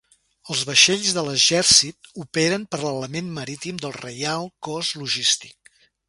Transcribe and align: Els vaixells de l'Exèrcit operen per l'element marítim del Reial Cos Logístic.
Els 0.53 0.61
vaixells 0.67 1.09
de 1.17 1.23
l'Exèrcit 1.25 2.09
operen 2.23 2.65
per 2.71 2.79
l'element 2.83 3.29
marítim 3.35 3.81
del 3.83 3.93
Reial 3.97 4.49
Cos 4.69 4.89
Logístic. 5.03 5.71